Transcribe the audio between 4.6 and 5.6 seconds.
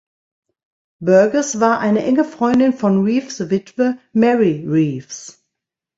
Reeves.